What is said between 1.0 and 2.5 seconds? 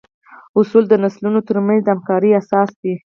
نسلونو تر منځ د همکارۍ